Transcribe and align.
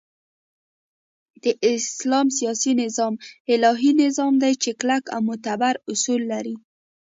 د 1.43 1.45
اسلام 1.71 2.27
سیاسی 2.37 2.71
نظام 2.83 3.13
الهی 3.53 3.91
نظام 4.03 4.33
دی 4.41 4.53
چی 4.61 4.71
کلک 4.79 5.03
او 5.13 5.19
معتبر 5.27 5.75
اصول 5.91 6.21
لری 6.31 6.55